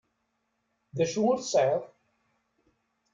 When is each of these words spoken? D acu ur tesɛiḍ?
D 0.95 0.97
acu 1.03 1.19
ur 1.31 1.37
tesɛiḍ? 1.39 1.83